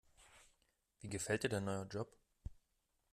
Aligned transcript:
Wie 1.01 1.09
gefällt 1.09 1.43
dir 1.43 1.49
dein 1.49 1.65
neuer 1.65 1.85
Job? 1.85 2.11